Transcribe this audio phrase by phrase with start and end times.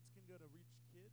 [0.00, 1.12] Kids can go to Reach Kids.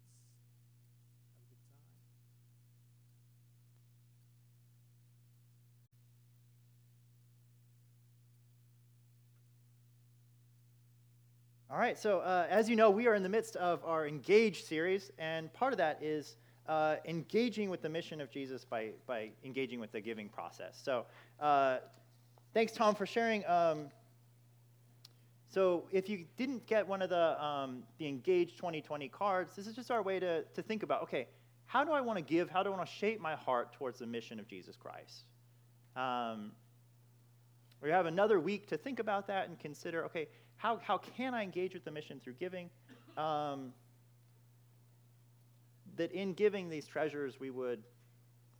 [11.69, 14.63] All right, so uh, as you know, we are in the midst of our Engage
[14.63, 16.37] series, and part of that is
[16.69, 20.79] uh, engaging with the mission of Jesus by, by engaging with the giving process.
[20.81, 21.05] So,
[21.41, 21.79] uh,
[22.53, 23.45] thanks, Tom, for sharing.
[23.47, 23.89] Um,
[25.49, 29.75] so, if you didn't get one of the, um, the Engage 2020 cards, this is
[29.75, 31.27] just our way to, to think about okay,
[31.65, 32.49] how do I want to give?
[32.49, 35.23] How do I want to shape my heart towards the mission of Jesus Christ?
[35.95, 36.51] Um,
[37.81, 41.43] we have another week to think about that and consider okay, how, how can I
[41.43, 42.69] engage with the mission through giving?
[43.15, 43.73] Um,
[45.95, 47.83] that in giving these treasures, we would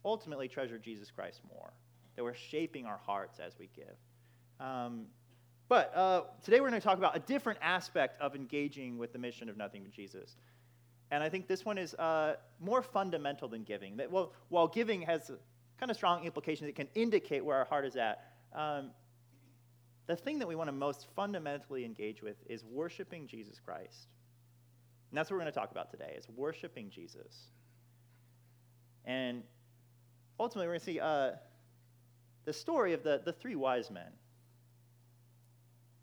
[0.04, 1.72] ultimately treasure Jesus Christ more,
[2.16, 3.94] that we're shaping our hearts as we give.
[4.58, 5.06] Um,
[5.68, 9.18] but uh, today we're going to talk about a different aspect of engaging with the
[9.18, 10.36] mission of Nothing But Jesus.
[11.10, 13.96] And I think this one is uh, more fundamental than giving.
[13.96, 15.30] That, well, while giving has
[15.78, 18.32] kind of strong implications, it can indicate where our heart is at.
[18.54, 18.90] Um,
[20.06, 24.08] the thing that we want to most fundamentally engage with is worshiping Jesus Christ.
[25.10, 27.50] And that's what we're going to talk about today, is worshiping Jesus.
[29.04, 29.42] And
[30.38, 31.30] ultimately, we're going to see uh,
[32.44, 34.10] the story of the, the three wise men.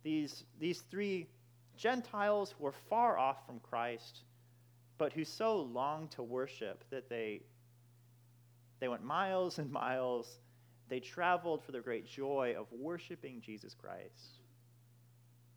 [0.06, 1.28] These, these three
[1.75, 4.22] Gentiles who were far off from Christ,
[5.00, 7.42] but who so longed to worship that they,
[8.80, 10.39] they went miles and miles.
[10.89, 14.42] They traveled for the great joy of worshiping Jesus Christ.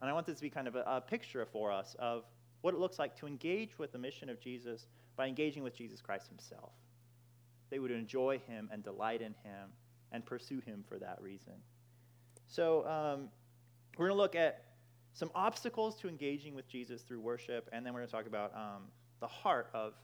[0.00, 2.24] And I want this to be kind of a, a picture for us of
[2.62, 6.00] what it looks like to engage with the mission of Jesus by engaging with Jesus
[6.00, 6.72] Christ himself.
[7.69, 9.69] They would enjoy him and delight in him
[10.10, 11.52] and pursue him for that reason.
[12.46, 13.28] So, um,
[13.98, 14.64] we're going to look at
[15.12, 18.54] some obstacles to engaging with Jesus through worship, and then we're going to talk about
[18.54, 18.84] um,
[19.20, 19.94] the heart of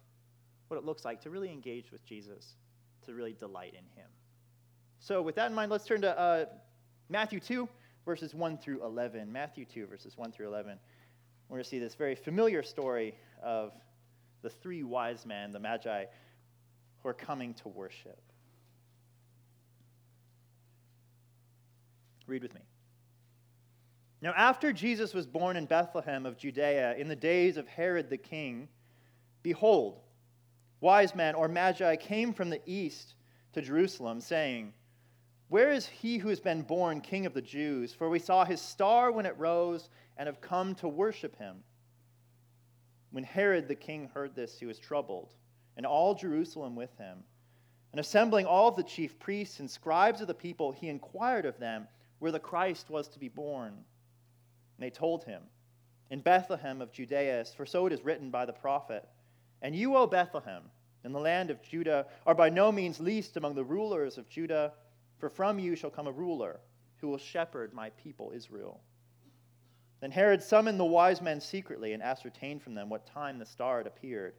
[0.69, 2.55] what it looks like to really engage with Jesus,
[3.07, 4.09] to really delight in him.
[4.99, 6.47] So, with that in mind, let's turn to uh,
[7.09, 7.69] Matthew 2,
[8.05, 9.31] verses 1 through 11.
[9.31, 10.79] Matthew 2, verses 1 through 11.
[11.49, 13.73] We're going to see this very familiar story of
[14.43, 16.07] the three wise men, the Magi,
[17.03, 18.21] who are coming to worship.
[22.27, 22.63] Read with me.
[24.25, 28.17] Now, after Jesus was born in Bethlehem of Judea in the days of Herod the
[28.17, 28.71] king,
[29.43, 30.01] behold,
[30.81, 33.17] wise men or magi came from the east
[33.53, 34.73] to Jerusalem, saying,
[35.49, 37.93] Where is he who has been born king of the Jews?
[37.93, 41.57] For we saw his star when it rose and have come to worship him.
[43.11, 45.35] When Herod the king heard this, he was troubled,
[45.77, 47.19] and all Jerusalem with him.
[47.93, 51.59] And assembling all of the chief priests and scribes of the people, he inquired of
[51.59, 51.89] them
[52.21, 53.85] where the Christ was to be born.
[54.77, 55.43] And they told him,
[56.11, 59.09] In Bethlehem of Judea, for so it is written by the prophet.
[59.63, 60.63] And you, O Bethlehem,
[61.05, 64.73] in the land of Judah, are by no means least among the rulers of Judah,
[65.19, 66.61] for from you shall come a ruler
[66.97, 68.81] who will shepherd my people Israel.
[70.01, 73.79] Then Herod summoned the wise men secretly and ascertained from them what time the star
[73.79, 74.35] had appeared.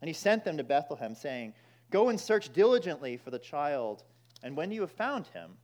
[0.00, 1.54] And he sent them to Bethlehem, saying,
[1.90, 4.04] Go and search diligently for the child,
[4.42, 5.56] and when you have found him,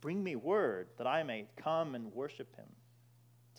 [0.00, 2.66] bring me word that I may come and worship him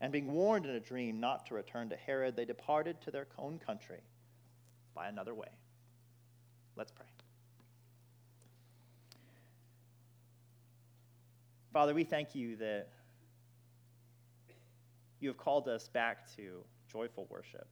[0.00, 3.26] And being warned in a dream not to return to Herod, they departed to their
[3.38, 4.00] own country
[4.94, 5.48] by another way.
[6.76, 7.06] Let's pray.
[11.72, 12.88] Father, we thank you that
[15.20, 17.66] you have called us back to joyful worship.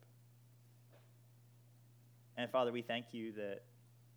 [2.36, 3.62] And Father, we thank you that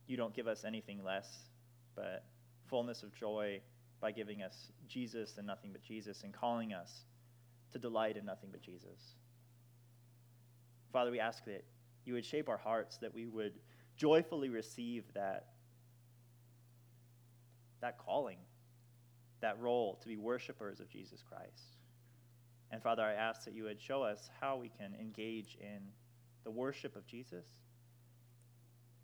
[0.07, 1.49] you don't give us anything less
[1.95, 2.25] but
[2.69, 3.61] fullness of joy
[4.01, 7.05] by giving us Jesus and nothing but Jesus and calling us
[7.71, 9.15] to delight in nothing but Jesus.
[10.91, 11.63] Father, we ask that
[12.05, 13.53] you would shape our hearts, that we would
[13.97, 15.47] joyfully receive that,
[17.81, 18.37] that calling,
[19.41, 21.77] that role to be worshipers of Jesus Christ.
[22.71, 25.79] And Father, I ask that you would show us how we can engage in
[26.43, 27.45] the worship of Jesus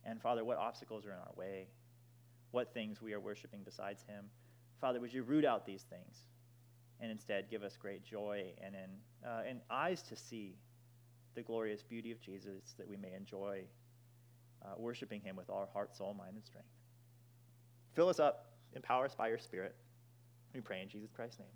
[0.05, 1.67] and Father, what obstacles are in our way?
[2.51, 4.25] What things we are worshiping besides Him?
[4.81, 6.17] Father, would you root out these things
[7.03, 10.55] and instead give us great joy and, in, uh, and eyes to see
[11.35, 13.61] the glorious beauty of Jesus that we may enjoy
[14.63, 16.69] uh, worshiping Him with all our heart, soul, mind, and strength.
[17.93, 19.75] Fill us up, empower us by your Spirit.
[20.53, 21.47] We pray in Jesus Christ's name.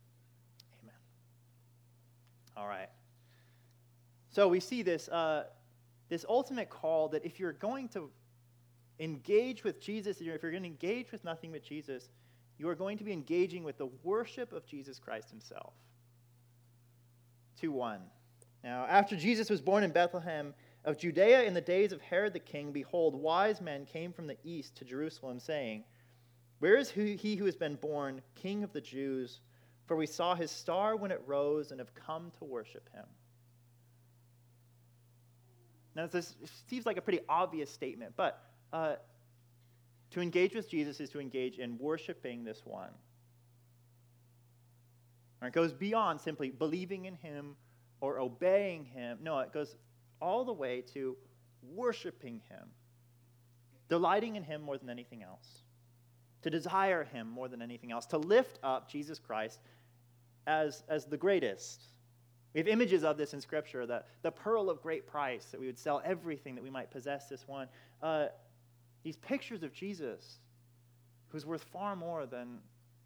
[0.83, 0.95] Amen.
[2.57, 2.89] All right.
[4.29, 5.45] So we see this, uh,
[6.09, 8.09] this ultimate call that if you're going to
[8.99, 12.09] engage with Jesus, if you're going to engage with nothing but Jesus,
[12.57, 15.73] you are going to be engaging with the worship of Jesus Christ himself.
[17.59, 17.99] 2 1.
[18.63, 22.39] Now, after Jesus was born in Bethlehem of Judea in the days of Herod the
[22.39, 25.83] king, behold, wise men came from the east to Jerusalem, saying,
[26.59, 29.41] Where is he who has been born, King of the Jews?
[29.85, 33.05] For we saw his star when it rose and have come to worship him.
[35.95, 36.35] Now, this
[36.67, 38.95] seems like a pretty obvious statement, but uh,
[40.11, 42.91] to engage with Jesus is to engage in worshiping this one.
[45.41, 47.55] It goes beyond simply believing in him
[48.01, 49.19] or obeying him.
[49.21, 49.75] No, it goes
[50.19, 51.15] all the way to
[51.61, 52.69] worshiping him,
[53.87, 55.63] delighting in him more than anything else,
[56.41, 59.59] to desire him more than anything else, to lift up Jesus Christ
[60.47, 61.83] as, as the greatest.
[62.53, 65.67] We have images of this in Scripture, the, the pearl of great price, that we
[65.67, 67.67] would sell everything that we might possess this one.
[68.01, 68.27] Uh,
[69.07, 70.39] these pictures of Jesus,
[71.29, 72.57] who's worth far more than,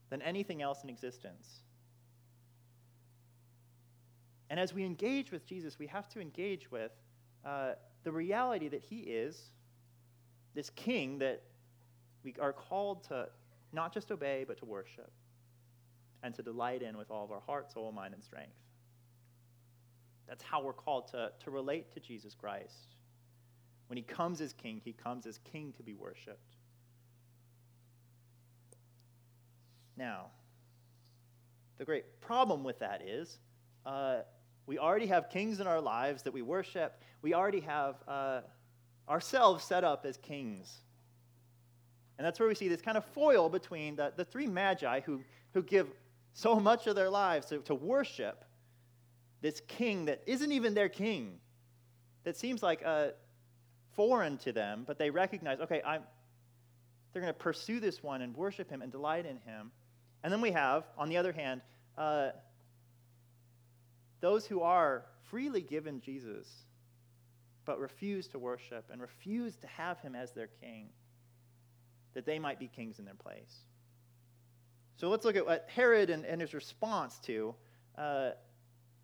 [0.10, 1.60] than anything else in existence.
[4.50, 6.92] And as we engage with Jesus, we have to engage with
[7.46, 9.52] uh, the reality that he is
[10.56, 11.44] this king that
[12.24, 13.30] we are called to
[13.72, 15.12] not just obey, but to worship
[16.24, 18.58] and to delight in with all of our heart, soul, mind, and strength.
[20.28, 22.96] That's how we're called to, to relate to Jesus Christ.
[23.92, 26.56] When he comes as king, he comes as king to be worshiped.
[29.98, 30.28] Now,
[31.78, 33.40] the great problem with that is
[33.86, 34.20] uh,
[34.66, 37.02] we already have kings in our lives that we worship.
[37.22, 38.42] We already have uh,
[39.10, 40.74] ourselves set up as kings.
[42.18, 45.20] And that's where we see this kind of foil between the, the three magi who,
[45.54, 45.90] who give
[46.32, 48.46] so much of their lives to, to worship
[49.42, 51.40] this king that isn't even their king,
[52.24, 53.08] that seems like uh,
[53.96, 56.02] foreign to them, but they recognize, okay, I'm,
[57.12, 59.72] they're going to pursue this one and worship him and delight in him.
[60.24, 61.62] And then we have, on the other hand,
[61.98, 62.30] uh,
[64.22, 66.48] those who are freely given Jesus,
[67.66, 70.90] but refuse to worship and refuse to have him as their king,
[72.14, 73.56] that they might be kings in their place.
[74.98, 77.56] So let's look at what Herod and, and his response to
[77.98, 78.32] uh,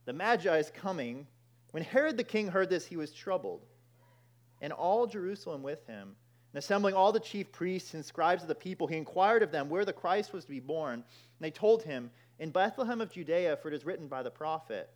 [0.05, 1.25] the Magi's coming.
[1.71, 3.65] When Herod the king heard this, he was troubled,
[4.62, 6.15] and all Jerusalem with him.
[6.54, 9.69] And assembling all the chief priests and scribes of the people, he inquired of them
[9.69, 10.94] where the Christ was to be born.
[10.94, 11.04] And
[11.39, 12.09] they told him,
[12.39, 14.89] In Bethlehem of Judea, for it is written by the prophet.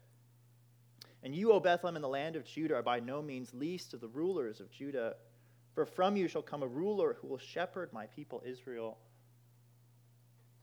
[1.24, 4.02] And you, O Bethlehem, in the land of Judah, are by no means least of
[4.02, 5.16] the rulers of Judah.
[5.76, 8.98] For from you shall come a ruler who will shepherd my people Israel.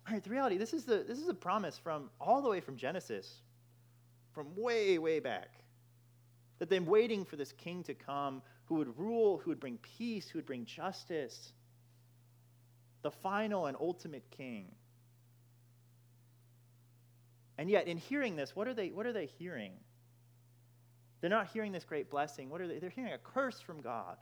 [0.07, 2.61] All right, the reality, this is, the, this is a promise from all the way
[2.61, 3.43] from Genesis,
[4.33, 5.51] from way, way back.
[6.59, 10.29] That they're waiting for this king to come who would rule, who would bring peace,
[10.29, 11.53] who would bring justice.
[13.03, 14.67] The final and ultimate king.
[17.57, 19.73] And yet, in hearing this, what are they, what are they hearing?
[21.21, 22.51] They're not hearing this great blessing.
[22.51, 22.79] What are they?
[22.79, 24.17] They're hearing a curse from God.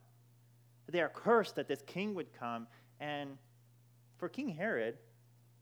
[0.89, 2.69] They are cursed that this king would come
[3.01, 3.37] and,
[4.19, 4.97] for King Herod,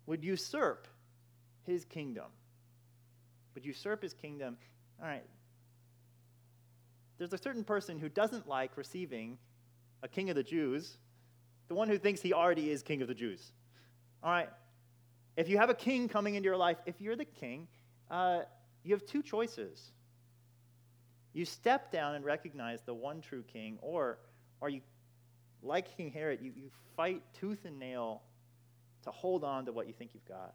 [0.07, 0.87] would usurp
[1.65, 2.31] his kingdom.
[3.55, 4.59] Would usurp his kingdom.
[5.01, 5.25] All right.
[7.19, 9.39] There's a certain person who doesn't like receiving
[10.03, 10.99] a king of the Jews,
[11.69, 13.53] the one who thinks he already is king of the Jews.
[14.23, 14.49] All right.
[15.37, 17.67] If you have a king coming into your life, if you're the king,
[18.11, 18.43] uh,
[18.83, 19.91] you have two choices.
[21.33, 24.19] You step down and recognize the one true king, or,
[24.61, 24.81] or you,
[25.63, 28.23] like King Herod, you, you fight tooth and nail
[29.03, 30.55] to hold on to what you think you've got.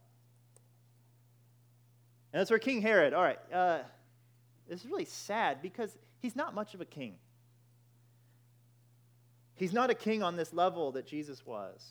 [2.32, 3.80] And that's where King Herod, all right, uh,
[4.70, 7.16] this is really sad because he's not much of a king.
[9.56, 11.86] He's not a king on this level that Jesus was.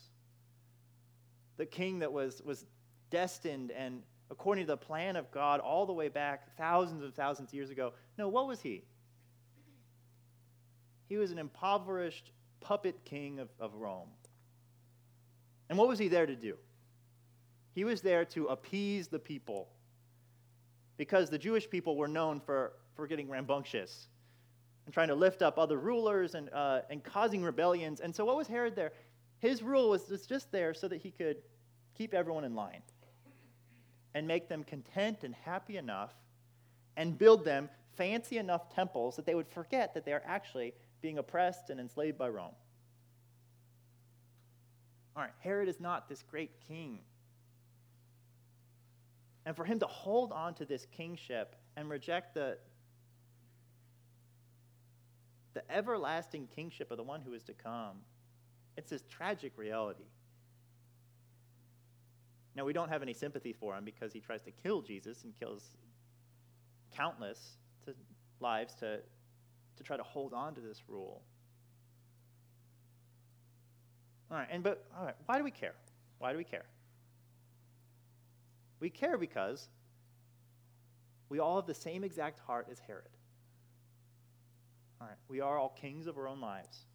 [1.57, 2.65] The king that was, was
[3.11, 7.49] destined and according to the plan of God all the way back thousands and thousands
[7.49, 7.93] of years ago.
[8.17, 8.83] No, what was he?
[11.07, 14.09] He was an impoverished puppet king of, of Rome.
[15.69, 16.55] And what was he there to do?
[17.73, 19.69] He was there to appease the people
[20.97, 24.08] because the Jewish people were known for, for getting rambunctious
[24.89, 27.99] and trying to lift up other rulers and, uh, and causing rebellions.
[27.99, 28.91] And so, what was Herod there?
[29.37, 31.37] His rule was, was just there so that he could
[31.95, 32.81] keep everyone in line
[34.15, 36.09] and make them content and happy enough
[36.97, 41.19] and build them fancy enough temples that they would forget that they are actually being
[41.19, 42.55] oppressed and enslaved by Rome.
[45.15, 46.97] All right, Herod is not this great king.
[49.45, 52.57] And for him to hold on to this kingship and reject the,
[55.53, 57.97] the everlasting kingship of the one who is to come,
[58.77, 60.05] it's this tragic reality.
[62.55, 65.33] Now, we don't have any sympathy for him because he tries to kill Jesus and
[65.39, 65.77] kills
[66.95, 67.93] countless to
[68.39, 68.99] lives to,
[69.77, 71.21] to try to hold on to this rule.
[74.31, 75.75] All right, and but all right, why do we care?
[76.19, 76.65] Why do we care?
[78.79, 79.67] We care because
[81.29, 83.09] we all have the same exact heart as Herod.
[85.01, 86.85] All right, we are all kings of our own lives.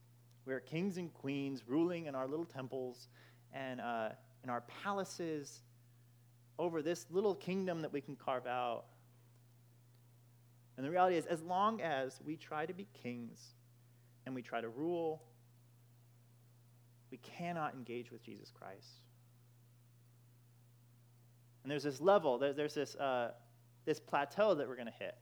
[0.45, 3.09] We are kings and queens ruling in our little temples
[3.53, 4.11] and uh,
[4.43, 5.63] in our palaces
[6.59, 8.85] over this little kingdom that we can carve out.
[10.77, 13.55] And the reality is, as long as we try to be kings
[14.27, 15.23] and we try to rule,
[17.11, 19.01] we cannot engage with Jesus Christ.
[21.63, 23.31] And there's this level, there's this, uh,
[23.87, 25.17] this plateau that we're going to hit.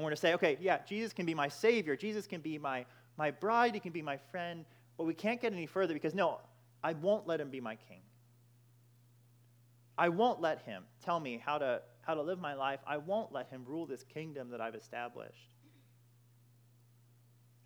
[0.00, 1.94] And we're to say, okay, yeah, Jesus can be my Savior.
[1.94, 2.86] Jesus can be my,
[3.18, 3.74] my bride.
[3.74, 4.64] He can be my friend.
[4.96, 6.38] But we can't get any further because, no,
[6.82, 8.00] I won't let him be my king.
[9.98, 12.80] I won't let him tell me how to, how to live my life.
[12.86, 15.50] I won't let him rule this kingdom that I've established.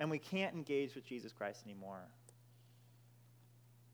[0.00, 2.02] And we can't engage with Jesus Christ anymore.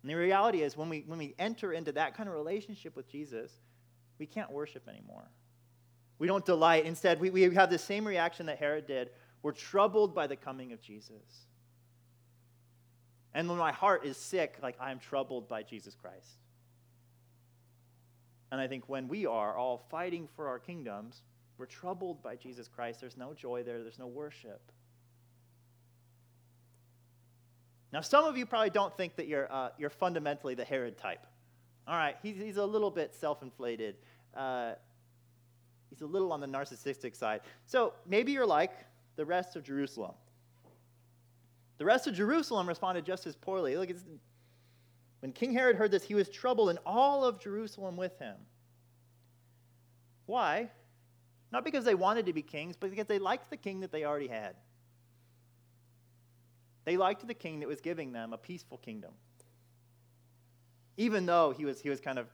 [0.01, 3.07] And the reality is, when we, when we enter into that kind of relationship with
[3.07, 3.53] Jesus,
[4.19, 5.29] we can't worship anymore.
[6.21, 6.85] We don't delight.
[6.85, 9.09] Instead, we, we have the same reaction that Herod did.
[9.43, 11.47] We're troubled by the coming of Jesus.
[13.33, 16.29] And when my heart is sick, like I'm troubled by Jesus Christ.
[18.53, 21.23] And I think when we are all fighting for our kingdoms,
[21.57, 23.01] we're troubled by Jesus Christ.
[23.01, 24.61] There's no joy there, there's no worship.
[27.95, 31.27] Now, some of you probably don't think that you're, uh, you're fundamentally the Herod type.
[31.89, 33.97] All right, he's, he's a little bit self inflated.
[34.37, 34.73] Uh,
[35.91, 37.43] he's a little on the narcissistic side.
[37.67, 38.73] So maybe you're like
[39.17, 40.15] the rest of Jerusalem.
[41.79, 43.77] The rest of Jerusalem responded just as poorly.
[43.77, 43.91] Look,
[45.21, 48.37] when King Herod heard this, he was troubled, and all of Jerusalem with him.
[50.27, 50.71] Why?
[51.53, 54.05] Not because they wanted to be kings, but because they liked the king that they
[54.05, 54.55] already had.
[56.85, 59.13] They liked the king that was giving them a peaceful kingdom.
[60.97, 62.27] Even though he was, he was kind of,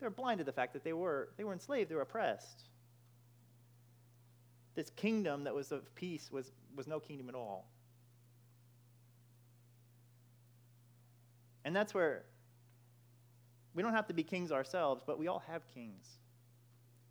[0.00, 2.64] they were blind to the fact that they were, they were enslaved, they were oppressed.
[4.74, 7.68] This kingdom that was of peace was, was no kingdom at all.
[11.64, 12.24] And that's where
[13.74, 16.06] we don't have to be kings ourselves, but we all have kings.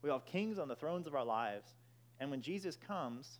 [0.01, 1.71] We all have kings on the thrones of our lives.
[2.19, 3.39] And when Jesus comes,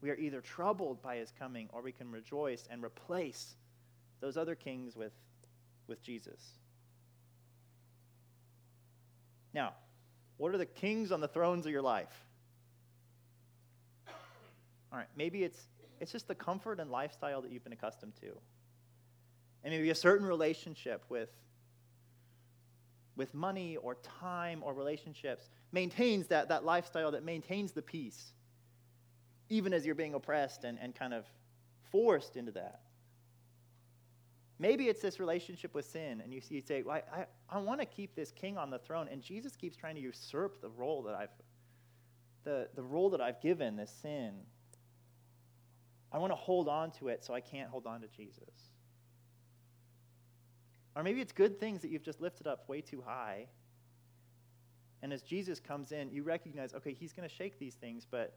[0.00, 3.56] we are either troubled by his coming or we can rejoice and replace
[4.20, 5.12] those other kings with,
[5.86, 6.58] with Jesus.
[9.54, 9.74] Now,
[10.36, 12.24] what are the kings on the thrones of your life?
[14.92, 15.60] All right, maybe it's,
[16.00, 18.28] it's just the comfort and lifestyle that you've been accustomed to.
[19.64, 21.30] And maybe a certain relationship with,
[23.16, 28.32] with money or time or relationships maintains that, that lifestyle that maintains the peace
[29.50, 31.24] even as you're being oppressed and, and kind of
[31.90, 32.80] forced into that.
[34.58, 37.86] Maybe it's this relationship with sin, and you, say, well, I, I, I want to
[37.86, 41.14] keep this king on the throne, and Jesus keeps trying to usurp the role that
[41.14, 41.28] I've,
[42.44, 44.32] the, the role that I've given this sin.
[46.10, 48.72] I want to hold on to it so I can't hold on to Jesus.
[50.96, 53.46] Or maybe it's good things that you've just lifted up way too high.
[55.02, 58.36] And as Jesus comes in, you recognize, okay, he's going to shake these things, but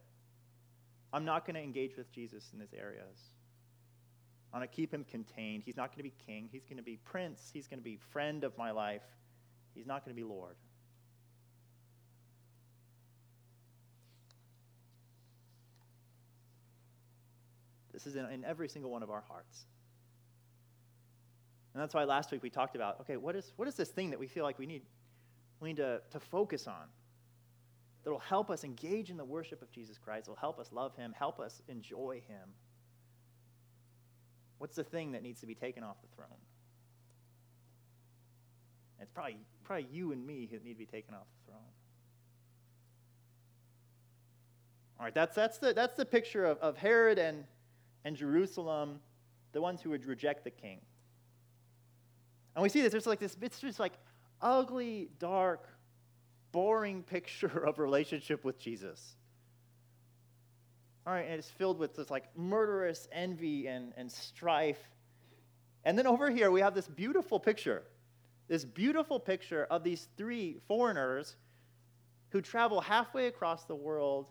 [1.11, 3.17] I'm not going to engage with Jesus in these areas.
[4.53, 5.63] I'm going to keep him contained.
[5.65, 6.49] He's not going to be king.
[6.51, 7.49] He's going to be prince.
[7.53, 9.03] He's going to be friend of my life.
[9.73, 10.55] He's not going to be Lord.
[17.93, 19.65] This is in, in, every single one of our hearts.
[21.73, 24.09] And that's why last week we talked about okay, what is, what is this thing
[24.09, 24.81] that we feel like we need,
[25.61, 26.87] we need to, to focus on?
[28.03, 30.95] that will help us engage in the worship of Jesus Christ, will help us love
[30.95, 32.49] him, help us enjoy him.
[34.61, 36.37] What's the thing that needs to be taken off the throne?
[38.99, 41.63] It's probably, probably you and me who need to be taken off the throne.
[44.99, 47.43] All right, that's, that's, the, that's the picture of, of Herod and,
[48.05, 48.99] and Jerusalem,
[49.51, 50.79] the ones who would reject the king.
[52.55, 53.93] And we see this, there's like this, it's just like
[54.43, 55.67] ugly, dark,
[56.51, 59.15] boring picture of relationship with Jesus.
[61.05, 64.79] All right, and it's filled with this like murderous envy and, and strife.
[65.83, 67.83] And then over here, we have this beautiful picture.
[68.47, 71.35] This beautiful picture of these three foreigners
[72.29, 74.29] who travel halfway across the world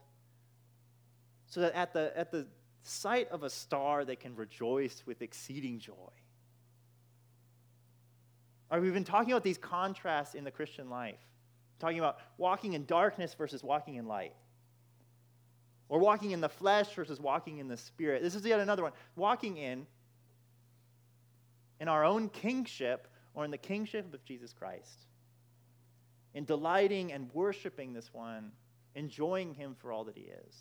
[1.46, 2.46] so that at the, at the
[2.82, 5.92] sight of a star, they can rejoice with exceeding joy.
[8.70, 11.18] All right, we've been talking about these contrasts in the Christian life,
[11.80, 14.34] talking about walking in darkness versus walking in light,
[15.90, 18.22] or walking in the flesh versus walking in the spirit.
[18.22, 18.92] This is yet another one.
[19.16, 19.86] Walking in
[21.80, 25.06] in our own kingship or in the kingship of Jesus Christ,
[26.32, 28.52] in delighting and worshiping this one,
[28.94, 30.54] enjoying him for all that he is.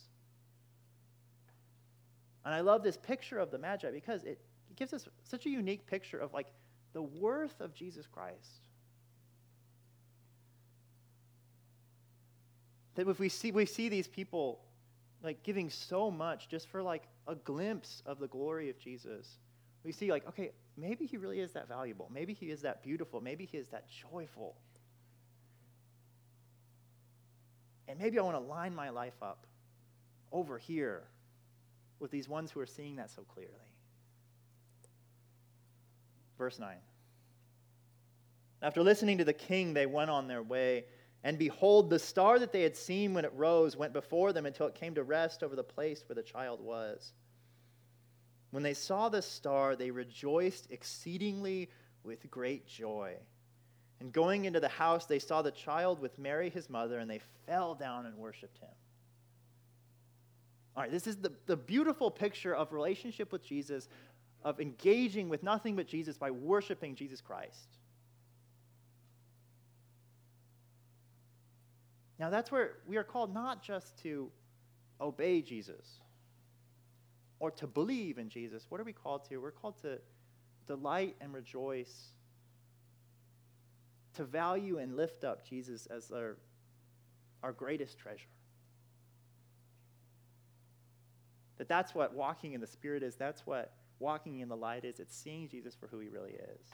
[2.43, 4.39] And I love this picture of the Magi because it,
[4.75, 6.48] gives us such a unique picture of like
[6.93, 8.62] the worth of Jesus Christ.
[12.95, 14.62] That if we see we see these people
[15.24, 19.38] like giving so much just for like a glimpse of the glory of Jesus,
[19.84, 22.10] we see like, okay, maybe he really is that valuable.
[22.14, 23.22] Maybe he is that beautiful.
[23.22, 24.56] Maybe he is that joyful.
[27.88, 29.46] And maybe I want to line my life up
[30.32, 31.04] over here
[32.00, 33.54] with these ones who are seeing that so clearly.
[36.38, 36.78] Verse 9.
[38.62, 40.86] After listening to the king, they went on their way.
[41.24, 44.68] And behold, the star that they had seen when it rose went before them until
[44.68, 47.14] it came to rest over the place where the child was.
[48.52, 51.70] When they saw the star, they rejoiced exceedingly
[52.04, 53.16] with great joy.
[54.00, 57.20] And going into the house, they saw the child with Mary, his mother, and they
[57.46, 58.70] fell down and worshiped him.
[60.76, 63.90] All right, this is the, the beautiful picture of relationship with Jesus,
[64.46, 67.78] of engaging with nothing but Jesus by worshiping Jesus Christ.
[72.20, 74.30] Now, that's where we are called not just to
[75.00, 76.00] obey Jesus
[77.40, 78.66] or to believe in Jesus.
[78.70, 79.38] What are we called to?
[79.38, 80.00] We're called to
[80.68, 82.10] delight and rejoice,
[84.16, 86.38] to value and lift up Jesus as our,
[87.42, 88.27] our greatest treasure.
[91.58, 93.16] That that's what walking in the Spirit is.
[93.16, 95.00] That's what walking in the light is.
[95.00, 96.72] It's seeing Jesus for who he really is.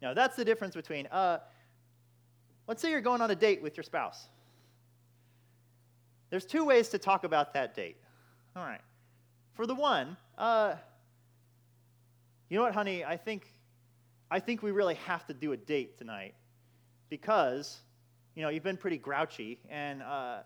[0.00, 1.38] Now, that's the difference between, uh,
[2.68, 4.28] let's say you're going on a date with your spouse.
[6.30, 7.96] There's two ways to talk about that date.
[8.54, 8.82] All right.
[9.54, 10.74] For the one, uh,
[12.48, 13.04] you know what, honey?
[13.04, 13.46] I think,
[14.30, 16.34] I think we really have to do a date tonight
[17.08, 17.78] because,
[18.34, 20.40] you know, you've been pretty grouchy, and, uh,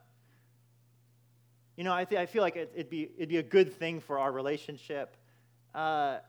[1.77, 4.01] you know, I, th- I feel like it, would be, it'd be a good thing
[4.01, 5.17] for our relationship.
[5.75, 6.21] Uh, I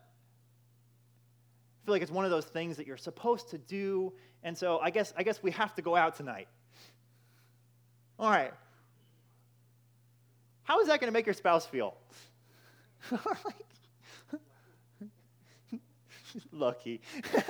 [1.85, 4.89] feel like it's one of those things that you're supposed to do, and so I
[4.89, 6.47] guess, I guess we have to go out tonight.
[8.19, 8.53] All right.
[10.63, 11.95] How is that going to make your spouse feel?
[16.51, 17.01] Lucky.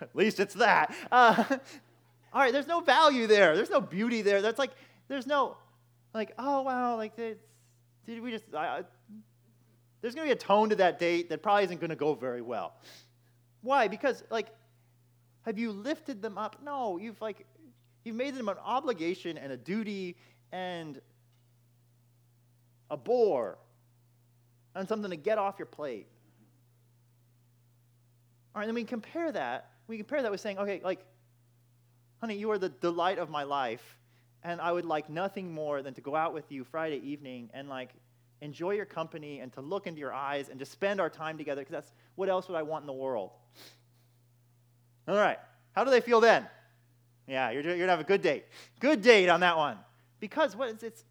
[0.00, 0.94] At least it's that.
[1.10, 1.44] Uh,
[2.32, 3.56] all right, there's no value there.
[3.56, 4.42] There's no beauty there.
[4.42, 4.72] That's like,
[5.08, 5.56] there's no,
[6.14, 7.38] like, oh, wow, like, did
[8.06, 8.82] we just, I,
[10.00, 12.14] there's going to be a tone to that date that probably isn't going to go
[12.14, 12.74] very well.
[13.62, 13.88] Why?
[13.88, 14.48] Because, like,
[15.46, 16.56] have you lifted them up?
[16.62, 17.46] No, you've, like,
[18.04, 20.16] you've made them an obligation and a duty
[20.52, 21.00] and
[22.90, 23.58] a bore,
[24.74, 26.06] and something to get off your plate.
[28.54, 29.70] All right, then we compare that.
[29.86, 31.04] We compare that with saying, okay, like,
[32.20, 33.98] honey, you are the delight of my life,
[34.42, 37.68] and I would like nothing more than to go out with you Friday evening and
[37.68, 37.90] like
[38.40, 41.62] enjoy your company and to look into your eyes and to spend our time together
[41.62, 43.30] because that's what else would I want in the world?
[45.08, 45.38] All right,
[45.72, 46.46] how do they feel then?
[47.26, 48.44] Yeah, you're, you're gonna have a good date.
[48.80, 49.78] Good date on that one.
[50.20, 51.04] Because what is it's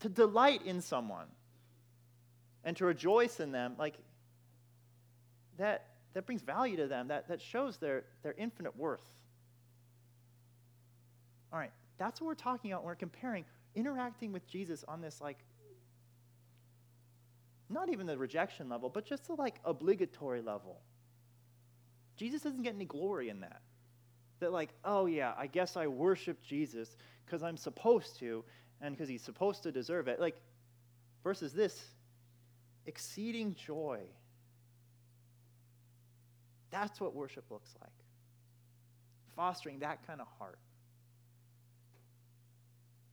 [0.00, 1.26] to delight in someone
[2.64, 3.94] and to rejoice in them, like
[5.58, 7.08] that, that brings value to them.
[7.08, 9.04] That, that shows their, their infinite worth.
[11.52, 15.20] All right, that's what we're talking about when we're comparing interacting with Jesus on this,
[15.20, 15.38] like,
[17.68, 20.80] not even the rejection level, but just the like obligatory level.
[22.20, 23.62] Jesus doesn't get any glory in that.
[24.40, 28.44] That, like, oh yeah, I guess I worship Jesus because I'm supposed to,
[28.82, 30.20] and because he's supposed to deserve it.
[30.20, 30.36] Like,
[31.24, 31.82] versus this
[32.84, 34.00] exceeding joy.
[36.70, 37.90] That's what worship looks like.
[39.34, 40.58] Fostering that kind of heart.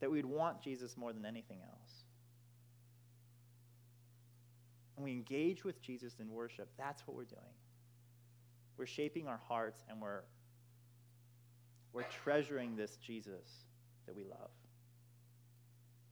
[0.00, 1.92] That we'd want Jesus more than anything else.
[4.96, 6.68] And we engage with Jesus in worship.
[6.76, 7.54] That's what we're doing.
[8.78, 10.22] We're shaping our hearts and we're,
[11.92, 13.48] we're treasuring this Jesus
[14.06, 14.50] that we love.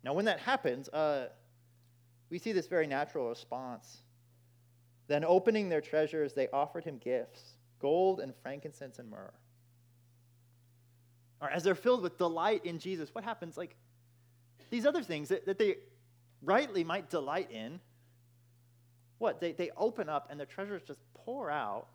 [0.02, 1.29] Now, when that happens, uh,
[2.29, 3.98] we see this very natural response.
[5.09, 9.33] Then, opening their treasures, they offered him gifts gold and frankincense and myrrh.
[11.40, 13.57] Or as they're filled with delight in Jesus, what happens?
[13.57, 13.76] Like
[14.70, 15.76] these other things that, that they
[16.42, 17.81] rightly might delight in,
[19.18, 19.40] what?
[19.40, 21.88] They, they open up and their treasures just pour out.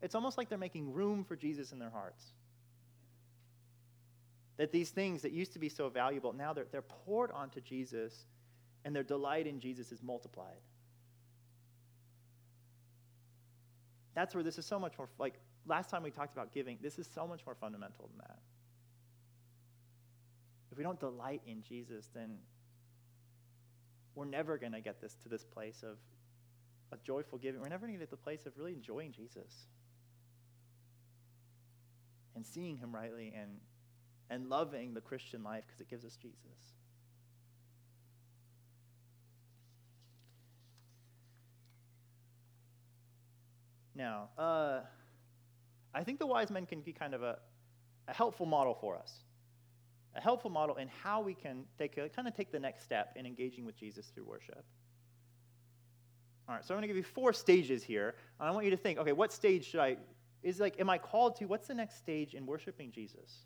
[0.00, 2.24] It's almost like they're making room for Jesus in their hearts.
[4.56, 8.26] That these things that used to be so valuable, now they're, they're poured onto Jesus
[8.84, 10.60] and their delight in Jesus is multiplied.
[14.14, 15.34] That's where this is so much more, like
[15.66, 18.38] last time we talked about giving, this is so much more fundamental than that.
[20.72, 22.38] If we don't delight in Jesus, then
[24.14, 25.98] we're never going to get this to this place of
[26.92, 27.60] a joyful giving.
[27.60, 29.66] We're never going to get to the place of really enjoying Jesus
[32.38, 33.50] and seeing him rightly and,
[34.30, 36.38] and loving the Christian life because it gives us Jesus.
[43.96, 44.82] Now, uh,
[45.92, 47.38] I think the wise men can be kind of a,
[48.06, 49.12] a helpful model for us.
[50.14, 53.14] A helpful model in how we can take a, kind of take the next step
[53.16, 54.64] in engaging with Jesus through worship.
[56.48, 58.14] All right, so I'm going to give you four stages here.
[58.38, 59.96] And I want you to think, okay, what stage should I,
[60.42, 63.44] is like, am I called to, what's the next stage in worshiping Jesus?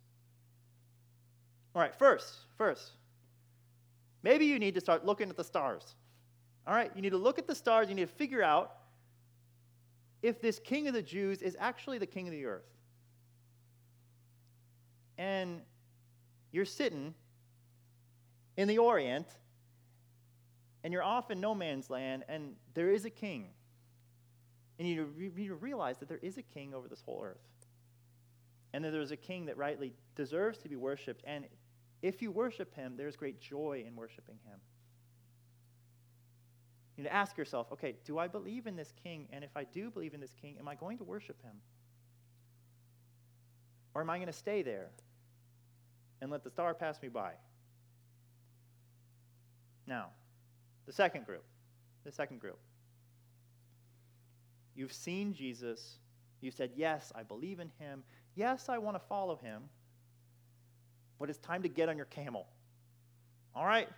[1.75, 2.93] All right, first, first,
[4.23, 5.95] maybe you need to start looking at the stars.
[6.67, 8.77] All right, you need to look at the stars, you need to figure out
[10.23, 12.69] if this king of the Jews is actually the king of the earth.
[15.19, 15.61] And
[16.53, 17.15] you're sitting
[18.57, 19.27] in the Orient,
[20.85, 23.49] and you're off in no man's land, and there is a king.
[24.79, 27.43] And you need to realize that there is a king over this whole earth.
[28.73, 31.23] And that there's a king that rightly deserves to be worshiped.
[31.27, 31.45] And
[32.01, 34.59] if you worship him, there's great joy in worshiping him.
[36.97, 39.29] You need to ask yourself okay, do I believe in this king?
[39.33, 41.55] And if I do believe in this king, am I going to worship him?
[43.95, 44.89] Or am I going to stay there
[46.21, 47.33] and let the star pass me by?
[49.87, 50.09] Now,
[50.87, 51.45] the second group.
[52.05, 52.59] The second group.
[54.75, 55.99] You've seen Jesus.
[56.41, 58.03] You said, Yes, I believe in him.
[58.35, 59.63] Yes, I want to follow him.
[61.19, 62.47] But it's time to get on your camel.
[63.55, 63.89] All right?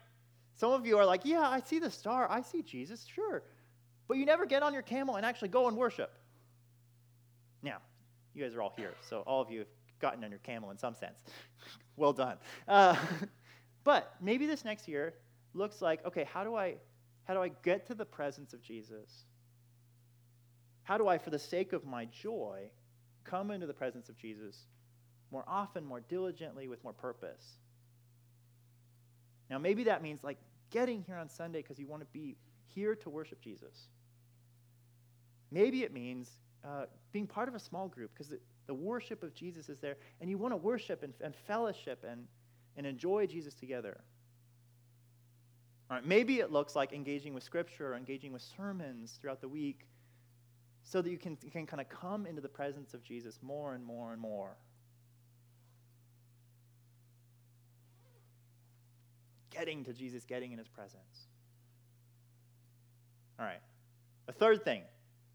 [0.57, 2.31] Some of you are like, yeah, I see the star.
[2.31, 3.43] I see Jesus, sure.
[4.07, 6.13] But you never get on your camel and actually go and worship.
[7.63, 7.79] Now,
[8.35, 9.69] you guys are all here, so all of you have
[10.01, 11.23] gotten on your camel in some sense.
[11.97, 12.37] well done.
[12.69, 12.97] Uh,
[13.85, 15.15] but maybe this next year
[15.55, 16.77] looks like, okay, how do I
[17.25, 19.25] how do I get to the presence of Jesus?
[20.85, 22.71] How do I, for the sake of my joy,
[23.25, 24.57] come into the presence of Jesus
[25.31, 27.57] more often, more diligently, with more purpose?
[29.51, 30.39] Now, maybe that means like
[30.71, 32.37] getting here on Sunday because you want to be
[32.75, 33.89] here to worship Jesus.
[35.51, 36.31] Maybe it means
[36.65, 39.97] uh, being part of a small group because the, the, worship of Jesus is there
[40.21, 42.27] and you want to worship and, and fellowship and,
[42.77, 44.01] and enjoy Jesus together.
[45.91, 49.49] All right, maybe it looks like engaging with Scripture or engaging with sermons throughout the
[49.49, 49.87] week
[50.85, 53.85] so that you can, can kind of come into the presence of Jesus more and
[53.85, 54.57] more and more.
[59.55, 61.29] getting to Jesus, getting in his presence.
[63.39, 63.61] All right.
[64.29, 64.83] A third thing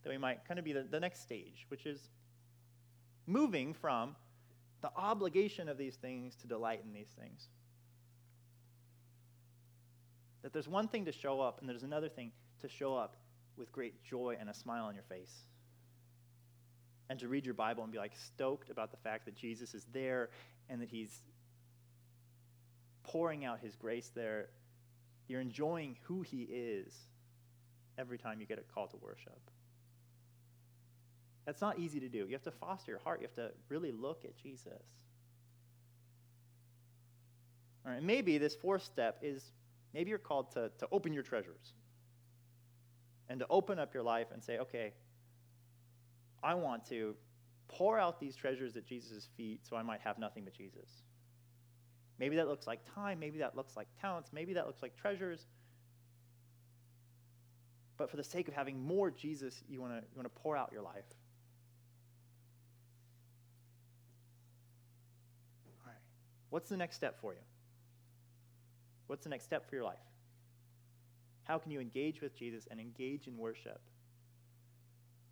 [0.04, 2.10] that we might kind of be the, the next stage, which is
[3.28, 4.16] moving from
[4.82, 7.48] the obligation of these things to delight in these things.
[10.42, 12.32] That there's one thing to show up, and there's another thing
[12.62, 13.18] to show up
[13.60, 15.34] with great joy and a smile on your face.
[17.10, 19.86] And to read your Bible and be like stoked about the fact that Jesus is
[19.92, 20.30] there
[20.70, 21.22] and that he's
[23.04, 24.50] pouring out his grace there.
[25.28, 26.94] You're enjoying who he is
[27.98, 29.40] every time you get a call to worship.
[31.46, 32.20] That's not easy to do.
[32.20, 33.22] You have to foster your heart.
[33.22, 34.84] You have to really look at Jesus.
[37.86, 39.52] All right, maybe this fourth step is
[39.94, 41.74] maybe you're called to, to open your treasures
[43.30, 44.94] and to open up your life and say, okay,
[46.44, 47.16] I want to
[47.68, 50.90] pour out these treasures at Jesus' feet so I might have nothing but Jesus.
[52.20, 53.20] Maybe that looks like time.
[53.20, 54.32] Maybe that looks like talents.
[54.34, 55.46] Maybe that looks like treasures.
[57.98, 60.58] But for the sake of having more Jesus, you want to you want to pour
[60.58, 61.06] out your life.
[65.66, 66.02] All right.
[66.50, 67.40] What's the next step for you?
[69.08, 70.00] What's the next step for your life?
[71.50, 73.82] How can you engage with Jesus and engage in worship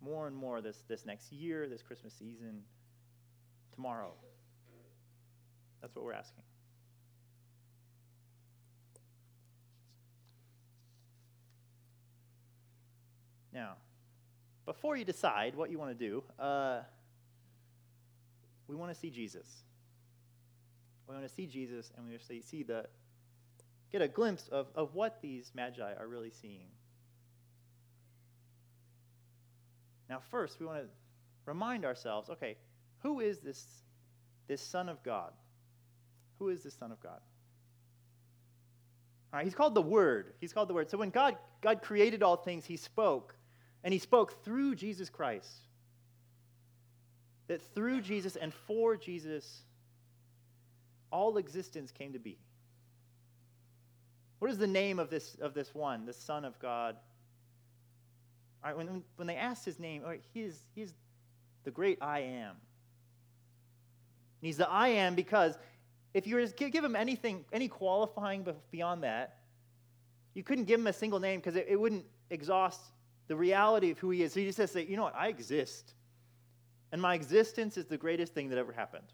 [0.00, 2.62] more and more this, this next year, this Christmas season,
[3.72, 4.10] tomorrow?
[5.80, 6.42] That's what we're asking.
[13.52, 13.74] Now,
[14.66, 16.80] before you decide what you want to do, uh,
[18.66, 19.46] we want to see Jesus.
[21.06, 22.86] We want to see Jesus, and we want to see the
[23.92, 26.68] get a glimpse of, of what these magi are really seeing.
[30.08, 30.88] Now, first, we want to
[31.46, 32.56] remind ourselves okay,
[33.00, 33.64] who is this,
[34.46, 35.32] this Son of God?
[36.38, 37.20] Who is this Son of God?
[39.32, 40.32] All right, he's called the Word.
[40.40, 40.90] He's called the Word.
[40.90, 43.34] So when God, God created all things, he spoke,
[43.84, 45.50] and he spoke through Jesus Christ.
[47.48, 49.62] That through Jesus and for Jesus,
[51.10, 52.38] all existence came to be.
[54.38, 56.96] What is the name of this, of this one, the Son of God?
[58.62, 60.94] All right, when, when they asked his name, all right, he's, he's
[61.64, 62.50] the great I am.
[64.40, 65.58] And he's the I am because
[66.14, 69.38] if you were to give him anything, any qualifying beyond that,
[70.34, 72.80] you couldn't give him a single name because it, it wouldn't exhaust
[73.26, 74.32] the reality of who he is.
[74.32, 75.94] So he just says, you know what, I exist.
[76.92, 79.12] And my existence is the greatest thing that ever happened.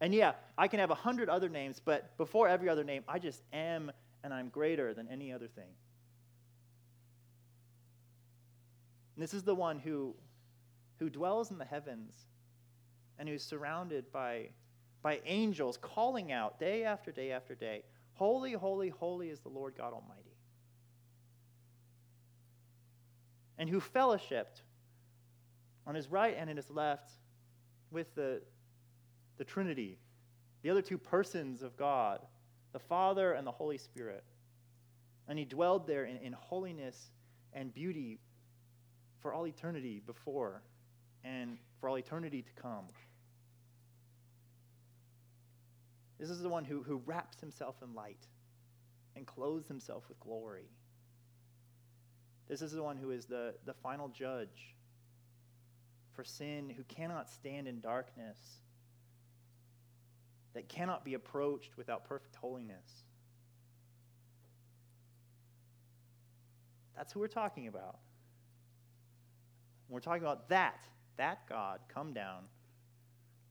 [0.00, 3.18] And yeah, I can have a hundred other names, but before every other name, I
[3.18, 5.72] just am and I'm greater than any other thing.
[9.16, 10.14] And this is the one who,
[10.98, 12.14] who dwells in the heavens
[13.18, 14.48] and who's surrounded by,
[15.02, 17.82] by angels calling out day after day after day
[18.20, 20.36] Holy, holy, holy is the Lord God Almighty.
[23.56, 24.60] And who fellowshipped
[25.86, 27.12] on his right and in his left
[27.90, 28.42] with the,
[29.40, 29.96] the Trinity,
[30.60, 32.20] the other two persons of God,
[32.74, 34.22] the Father and the Holy Spirit.
[35.26, 37.10] And he dwelled there in, in holiness
[37.54, 38.18] and beauty
[39.22, 40.60] for all eternity before
[41.24, 42.84] and for all eternity to come.
[46.18, 48.26] This is the one who, who wraps himself in light
[49.16, 50.68] and clothes himself with glory.
[52.46, 54.74] This is the one who is the, the final judge
[56.12, 58.59] for sin, who cannot stand in darkness,
[60.54, 63.04] that cannot be approached without perfect holiness.
[66.96, 67.98] That's who we're talking about.
[69.88, 70.84] We're talking about that,
[71.16, 72.44] that God, come down,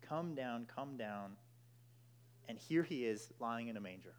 [0.01, 1.31] come down, come down
[2.49, 4.15] and here he is lying in a manger.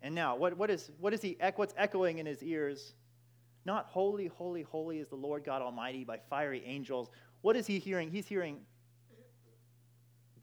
[0.00, 2.94] And now, what, what, is, what is he, what's echoing in his ears?
[3.66, 7.10] Not holy, holy, holy is the Lord God Almighty by fiery angels.
[7.42, 8.10] What is he hearing?
[8.10, 8.60] He's hearing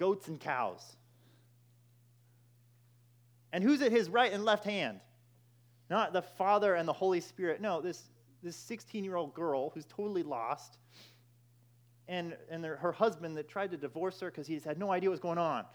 [0.02, 0.82] goats and cows.
[3.54, 5.00] And who's at his right and left hand?
[5.92, 7.62] Not the Father and the Holy Spirit.
[7.62, 8.10] No, this,
[8.42, 10.80] this 16 year old girl who's totally lost
[12.08, 15.12] and, and their, her husband that tried to divorce her because he had no idea
[15.12, 15.66] what's going on.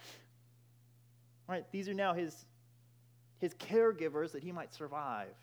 [1.49, 1.65] Right?
[1.71, 2.47] These are now his,
[3.39, 5.37] his caregivers that he might survive.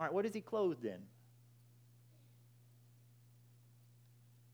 [0.00, 0.98] All right, what is he clothed in?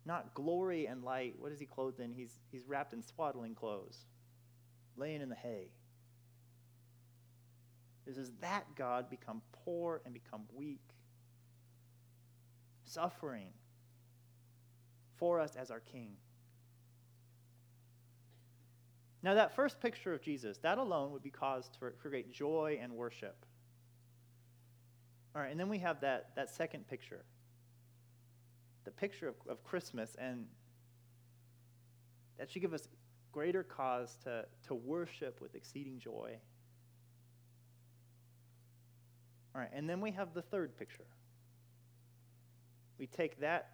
[0.06, 1.34] Not glory and light.
[1.38, 2.12] What is he clothed in?
[2.12, 4.06] He's, he's wrapped in swaddling clothes,
[4.96, 5.68] laying in the hay.
[8.06, 10.82] This is that God become poor and become weak,
[12.84, 13.48] suffering,
[15.16, 16.10] for us as our king.
[19.22, 22.78] Now, that first picture of Jesus, that alone would be cause for, for great joy
[22.82, 23.46] and worship.
[25.34, 27.24] All right, and then we have that, that second picture
[28.84, 30.46] the picture of, of Christmas, and
[32.38, 32.88] that should give us
[33.32, 36.32] greater cause to, to worship with exceeding joy.
[39.54, 41.06] All right, and then we have the third picture.
[42.98, 43.70] We take that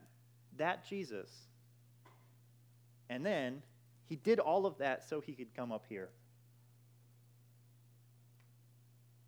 [0.59, 1.31] that Jesus.
[3.09, 3.63] And then
[4.09, 6.11] he did all of that so he could come up here.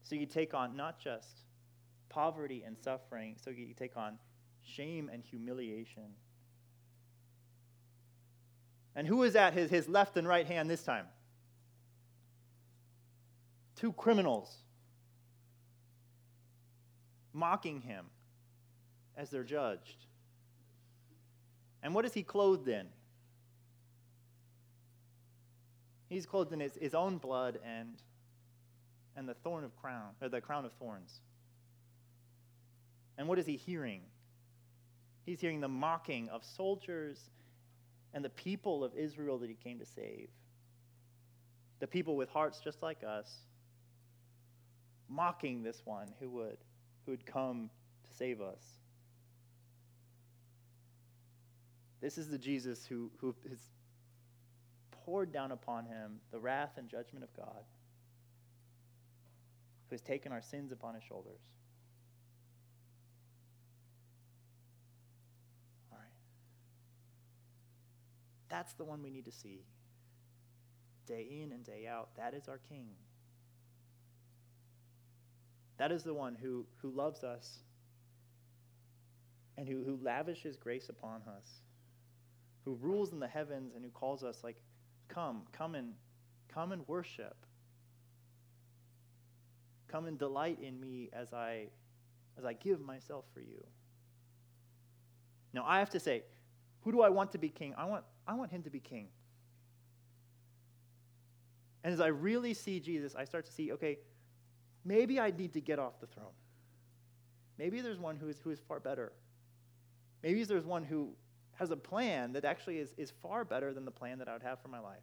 [0.03, 1.40] So you take on not just
[2.09, 4.18] poverty and suffering, so you take on
[4.64, 6.14] shame and humiliation.
[8.94, 11.07] And who is at his, his left and right hand this time?
[13.77, 14.55] Two criminals
[17.33, 18.07] mocking him
[19.16, 20.05] as they're judged.
[21.83, 22.87] And what is he clothed in?
[26.09, 27.94] He's clothed in his, his own blood and,
[29.16, 31.20] and the thorn of crown, or the crown of thorns.
[33.16, 34.03] And what is he hearing?
[35.25, 37.31] He's hearing the mocking of soldiers
[38.15, 40.29] and the people of Israel that he came to save.
[41.81, 43.33] The people with hearts just like us,
[45.09, 46.59] mocking this one who would,
[47.05, 47.71] who would come
[48.05, 48.63] to save us.
[52.01, 53.61] This is the Jesus who, who has
[55.05, 57.65] poured down upon him the wrath and judgment of God,
[59.89, 61.41] who has taken our sins upon his shoulders.
[68.53, 69.65] That's the one we need to see.
[71.07, 72.11] Day in and day out.
[72.19, 72.88] That is our King.
[75.79, 77.61] That is the one who, who loves us
[79.57, 81.62] and who, who lavishes grace upon us,
[82.67, 84.57] who rules in the heavens and who calls us like,
[85.09, 85.95] come, come and
[86.53, 87.47] come and worship.
[89.88, 91.69] Come and delight in me as I
[92.37, 93.65] as I give myself for you.
[95.55, 96.25] Now I have to say,
[96.83, 97.75] who do I want to be king?
[97.79, 99.09] I want I want him to be king.
[101.85, 103.99] And as I really see Jesus, I start to see, okay,
[104.85, 106.35] maybe I need to get off the throne.
[107.59, 109.13] Maybe there's one who is, who is far better.
[110.23, 111.11] Maybe there's one who
[111.55, 114.43] has a plan that actually is, is far better than the plan that I would
[114.43, 115.03] have for my life.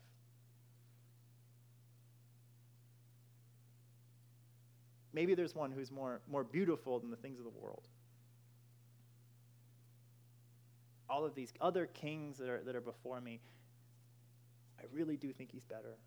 [5.13, 7.87] Maybe there's one who's more, more beautiful than the things of the world.
[11.09, 13.39] All of these other kings that are, that are before me,
[14.79, 15.97] I really do think he's better.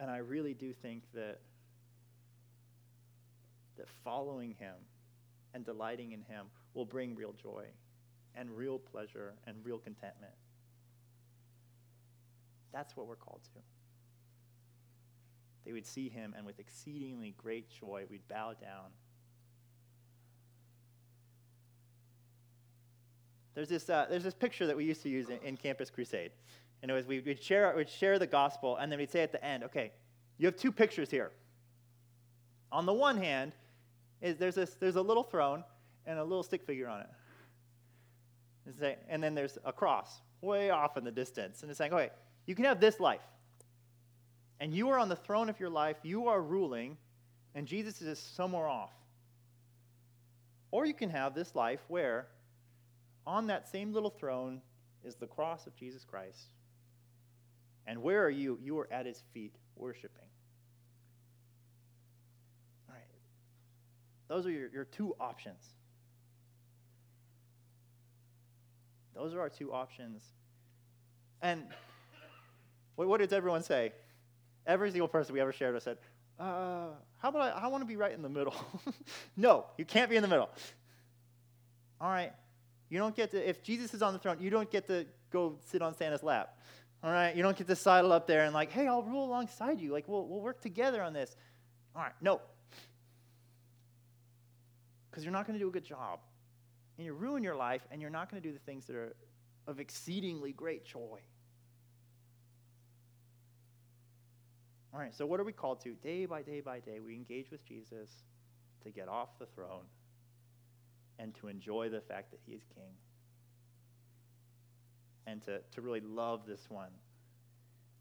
[0.00, 1.40] And I really do think that,
[3.76, 4.74] that following him
[5.54, 7.64] and delighting in him will bring real joy
[8.34, 10.34] and real pleasure and real contentment.
[12.72, 13.60] That's what we're called to.
[15.64, 18.90] They would see him, and with exceedingly great joy, we'd bow down.
[23.56, 26.30] There's this, uh, there's this picture that we used to use in, in Campus Crusade.
[26.82, 29.32] And it was we, would share, we'd share the gospel, and then we'd say at
[29.32, 29.92] the end, okay,
[30.36, 31.32] you have two pictures here.
[32.70, 33.52] On the one hand,
[34.20, 35.64] is there's, this, there's a little throne
[36.04, 37.00] and a little stick figure on
[38.82, 38.98] it.
[39.08, 41.62] And then there's a cross way off in the distance.
[41.62, 42.10] And it's saying, okay,
[42.44, 43.22] you can have this life.
[44.60, 46.98] And you are on the throne of your life, you are ruling,
[47.54, 48.92] and Jesus is somewhere off.
[50.70, 52.26] Or you can have this life where
[53.26, 54.60] on that same little throne
[55.04, 56.46] is the cross of Jesus Christ.
[57.86, 58.58] And where are you?
[58.62, 60.28] You are at his feet worshiping.
[62.88, 63.04] All right.
[64.28, 65.62] Those are your, your two options.
[69.14, 70.22] Those are our two options.
[71.40, 71.62] And
[72.96, 73.92] what, what did everyone say?
[74.66, 75.98] Every single person we ever shared with said,
[76.38, 78.54] uh, how about I, I want to be right in the middle.
[79.36, 80.50] no, you can't be in the middle.
[82.00, 82.32] All right.
[82.88, 85.58] You don't get to, if Jesus is on the throne, you don't get to go
[85.64, 86.58] sit on Santa's lap.
[87.02, 87.34] All right.
[87.34, 89.92] You don't get to sidle up there and, like, hey, I'll rule alongside you.
[89.92, 91.36] Like, we'll, we'll work together on this.
[91.94, 92.12] All right.
[92.20, 92.40] No.
[95.10, 96.20] Because you're not going to do a good job.
[96.98, 99.14] And you ruin your life, and you're not going to do the things that are
[99.66, 101.18] of exceedingly great joy.
[104.94, 105.90] All right, so what are we called to?
[105.94, 108.08] Day by day by day, we engage with Jesus
[108.82, 109.84] to get off the throne
[111.18, 112.92] and to enjoy the fact that he is king.
[115.26, 116.90] And to, to really love this one,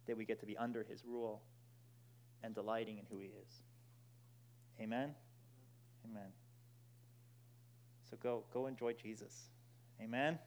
[0.06, 1.42] that we get to be under his rule
[2.44, 3.62] and delighting in who he is.
[4.80, 5.16] Amen?
[6.10, 6.30] Amen.
[8.10, 9.50] So go, go enjoy Jesus.
[10.02, 10.38] Amen?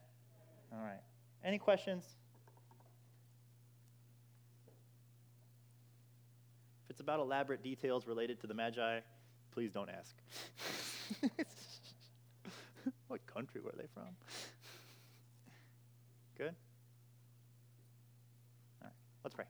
[0.71, 1.01] All right.
[1.43, 2.05] Any questions?
[6.85, 8.99] If it's about elaborate details related to the Magi,
[9.51, 10.15] please don't ask.
[13.09, 14.07] what country were they from?
[16.37, 16.55] Good?
[18.81, 18.93] All right,
[19.23, 19.45] let's pray.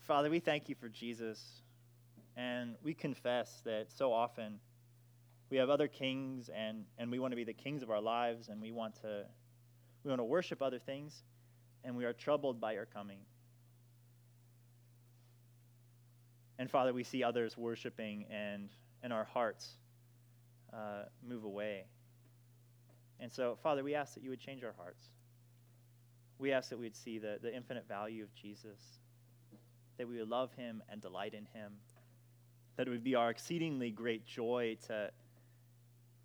[0.00, 1.62] Father, we thank you for Jesus,
[2.36, 4.58] and we confess that so often
[5.50, 8.48] we have other kings, and, and we want to be the kings of our lives,
[8.48, 9.24] and we want to
[10.02, 11.24] we want to worship other things
[11.86, 13.20] and we are troubled by your coming.
[16.58, 18.70] And Father, we see others worshiping, and,
[19.02, 19.76] and our hearts
[20.72, 21.84] uh, move away.
[23.20, 25.06] And so, Father, we ask that you would change our hearts.
[26.38, 28.80] We ask that we'd see the, the infinite value of Jesus,
[29.96, 31.72] that we would love him and delight in him,
[32.76, 35.10] that it would be our exceedingly great joy to,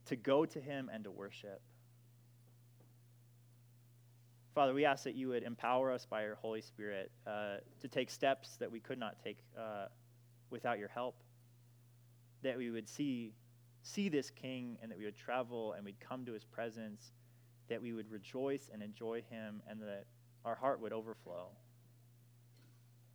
[0.05, 1.61] to go to him and to worship.
[4.53, 8.09] Father, we ask that you would empower us by your Holy Spirit uh, to take
[8.09, 9.85] steps that we could not take uh,
[10.49, 11.15] without your help.
[12.43, 13.33] That we would see,
[13.83, 17.11] see this King and that we would travel and we'd come to his presence,
[17.69, 20.05] that we would rejoice and enjoy him, and that
[20.43, 21.47] our heart would overflow.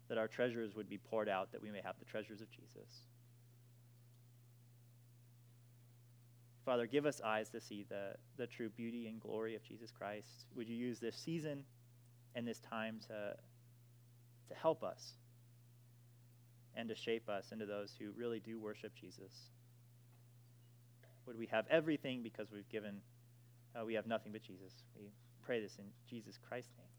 [0.08, 3.06] That our treasures would be poured out, that we may have the treasures of Jesus.
[6.64, 10.46] Father, give us eyes to see the, the true beauty and glory of Jesus Christ.
[10.56, 11.62] Would you use this season
[12.34, 13.36] and this time to,
[14.48, 15.12] to help us
[16.76, 19.50] and to shape us into those who really do worship Jesus.
[21.26, 23.00] Would we have everything because we've given,
[23.74, 24.72] uh, we have nothing but Jesus?
[24.96, 25.10] We
[25.44, 26.95] pray this in Jesus Christ's name.